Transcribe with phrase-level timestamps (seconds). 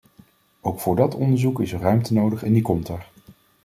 [0.61, 3.11] Ook voor dat onderzoek is ruimte nodig en die komt er.